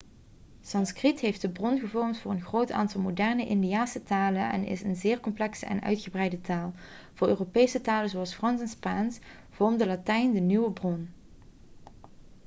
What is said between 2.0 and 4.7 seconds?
voor een groot aantal moderne indiase talen en